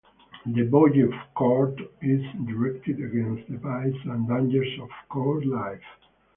[0.47, 5.83] "The Bowge of Court" is directed against the vices and dangers of court life.